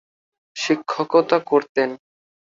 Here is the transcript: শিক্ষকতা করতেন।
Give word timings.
শিক্ষকতা 0.55 1.37
করতেন। 1.49 1.89